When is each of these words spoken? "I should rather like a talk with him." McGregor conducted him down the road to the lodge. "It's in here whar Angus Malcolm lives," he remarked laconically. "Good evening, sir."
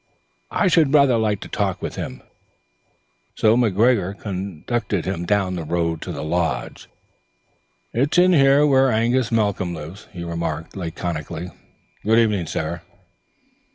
"I 0.49 0.65
should 0.67 0.95
rather 0.95 1.15
like 1.19 1.45
a 1.45 1.47
talk 1.47 1.79
with 1.79 1.93
him." 1.95 2.23
McGregor 3.37 4.19
conducted 4.19 5.05
him 5.05 5.27
down 5.27 5.53
the 5.55 5.63
road 5.63 6.01
to 6.01 6.11
the 6.11 6.23
lodge. 6.23 6.89
"It's 7.93 8.17
in 8.17 8.33
here 8.33 8.65
whar 8.65 8.89
Angus 8.91 9.31
Malcolm 9.31 9.75
lives," 9.75 10.07
he 10.11 10.23
remarked 10.23 10.75
laconically. 10.75 11.51
"Good 12.03 12.17
evening, 12.17 12.47
sir." 12.47 12.81